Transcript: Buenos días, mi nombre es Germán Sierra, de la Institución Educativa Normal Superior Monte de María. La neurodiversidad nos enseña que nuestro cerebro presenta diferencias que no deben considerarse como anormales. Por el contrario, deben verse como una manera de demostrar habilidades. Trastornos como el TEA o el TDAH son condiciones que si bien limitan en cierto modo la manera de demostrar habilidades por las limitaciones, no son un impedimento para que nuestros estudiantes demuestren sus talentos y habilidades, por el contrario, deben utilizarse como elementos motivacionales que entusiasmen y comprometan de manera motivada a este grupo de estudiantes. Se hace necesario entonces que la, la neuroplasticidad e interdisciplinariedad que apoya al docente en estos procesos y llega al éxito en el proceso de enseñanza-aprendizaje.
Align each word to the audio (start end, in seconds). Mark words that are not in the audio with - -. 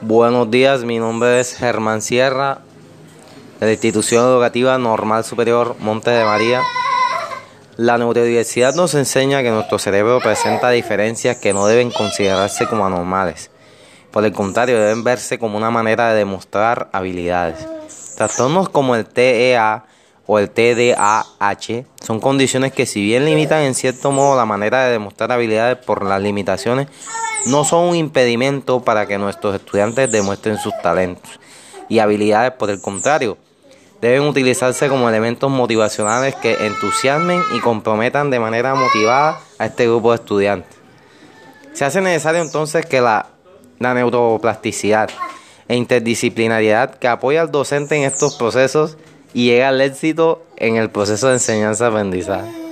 Buenos 0.00 0.50
días, 0.50 0.82
mi 0.82 0.98
nombre 0.98 1.38
es 1.38 1.54
Germán 1.56 2.02
Sierra, 2.02 2.58
de 3.60 3.66
la 3.66 3.72
Institución 3.72 4.24
Educativa 4.26 4.76
Normal 4.78 5.22
Superior 5.24 5.76
Monte 5.78 6.10
de 6.10 6.24
María. 6.24 6.60
La 7.76 7.96
neurodiversidad 7.96 8.74
nos 8.74 8.94
enseña 8.94 9.42
que 9.42 9.50
nuestro 9.50 9.78
cerebro 9.78 10.18
presenta 10.18 10.70
diferencias 10.70 11.36
que 11.36 11.52
no 11.52 11.66
deben 11.66 11.92
considerarse 11.92 12.66
como 12.66 12.84
anormales. 12.84 13.50
Por 14.10 14.24
el 14.24 14.32
contrario, 14.32 14.80
deben 14.80 15.04
verse 15.04 15.38
como 15.38 15.56
una 15.56 15.70
manera 15.70 16.08
de 16.10 16.18
demostrar 16.18 16.88
habilidades. 16.92 17.64
Trastornos 18.16 18.68
como 18.68 18.96
el 18.96 19.06
TEA 19.06 19.84
o 20.26 20.40
el 20.40 20.50
TDAH 20.50 21.84
son 22.00 22.20
condiciones 22.20 22.72
que 22.72 22.86
si 22.86 23.02
bien 23.02 23.24
limitan 23.24 23.62
en 23.62 23.74
cierto 23.74 24.10
modo 24.10 24.36
la 24.36 24.46
manera 24.46 24.84
de 24.84 24.92
demostrar 24.92 25.30
habilidades 25.30 25.78
por 25.78 26.04
las 26.04 26.20
limitaciones, 26.20 26.88
no 27.46 27.64
son 27.64 27.88
un 27.88 27.96
impedimento 27.96 28.80
para 28.80 29.06
que 29.06 29.18
nuestros 29.18 29.54
estudiantes 29.54 30.10
demuestren 30.10 30.58
sus 30.58 30.72
talentos 30.82 31.40
y 31.88 31.98
habilidades, 31.98 32.52
por 32.52 32.70
el 32.70 32.80
contrario, 32.80 33.36
deben 34.00 34.22
utilizarse 34.22 34.88
como 34.88 35.08
elementos 35.08 35.50
motivacionales 35.50 36.34
que 36.36 36.66
entusiasmen 36.66 37.40
y 37.52 37.60
comprometan 37.60 38.30
de 38.30 38.40
manera 38.40 38.74
motivada 38.74 39.40
a 39.58 39.66
este 39.66 39.86
grupo 39.86 40.10
de 40.10 40.16
estudiantes. 40.16 40.76
Se 41.72 41.84
hace 41.84 42.00
necesario 42.00 42.42
entonces 42.42 42.86
que 42.86 43.00
la, 43.00 43.26
la 43.78 43.94
neuroplasticidad 43.94 45.10
e 45.68 45.76
interdisciplinariedad 45.76 46.96
que 46.96 47.08
apoya 47.08 47.40
al 47.40 47.50
docente 47.50 47.96
en 47.96 48.02
estos 48.04 48.36
procesos 48.36 48.96
y 49.32 49.46
llega 49.46 49.68
al 49.68 49.80
éxito 49.80 50.44
en 50.56 50.76
el 50.76 50.90
proceso 50.90 51.28
de 51.28 51.34
enseñanza-aprendizaje. 51.34 52.63